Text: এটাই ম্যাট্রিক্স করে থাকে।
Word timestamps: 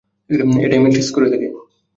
এটাই 0.63 0.81
ম্যাট্রিক্স 0.81 1.09
করে 1.15 1.27
থাকে। 1.31 1.47